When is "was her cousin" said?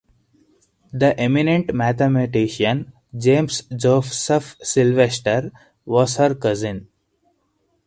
5.85-6.87